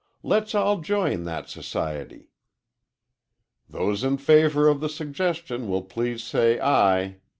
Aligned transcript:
"Let's 0.23 0.55
all 0.55 0.79
join 0.81 1.25
that 1.25 1.47
society." 1.47 2.31
"Those 3.69 4.03
in 4.03 4.17
favor 4.17 4.67
of 4.67 4.79
the 4.79 4.89
suggestion 4.89 5.67
will 5.69 5.83
please 5.83 6.23
say 6.23 6.59
ay." 6.59 7.17